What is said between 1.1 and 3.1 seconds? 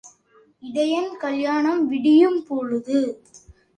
கல்யாணம் விடியும் பொழுது.